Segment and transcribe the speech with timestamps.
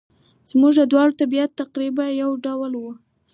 [0.51, 2.91] زموږ دواړو طبیعت تقریباً یو ډول وو.